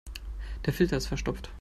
Der 0.65 0.73
Filter 0.73 0.97
ist 0.97 1.05
verstopft. 1.05 1.47